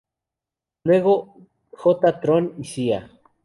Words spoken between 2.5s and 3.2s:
y Cía.